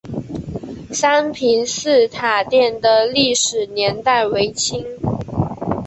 [0.89, 4.83] 三平寺塔殿的历史年代为清。